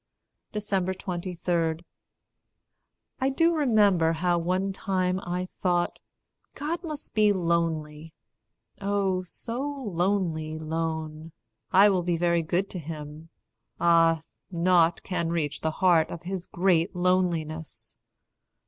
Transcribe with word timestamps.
23. 0.59 1.35
I 3.21 3.29
do 3.29 3.53
remember 3.53 4.13
how 4.13 4.39
one 4.39 4.73
time 4.73 5.19
I 5.19 5.47
thought, 5.59 5.99
"God 6.55 6.83
must 6.83 7.13
be 7.13 7.31
lonely 7.31 8.15
oh, 8.81 9.21
so 9.21 9.61
lonely 9.61 10.57
lone! 10.57 11.33
I 11.71 11.89
will 11.89 12.01
be 12.01 12.17
very 12.17 12.41
good 12.41 12.67
to 12.71 12.79
him 12.79 13.29
ah, 13.79 14.23
nought 14.49 15.03
Can 15.03 15.29
reach 15.29 15.61
the 15.61 15.69
heart 15.69 16.09
of 16.09 16.23
his 16.23 16.47
great 16.47 16.95
loneliness! 16.95 17.95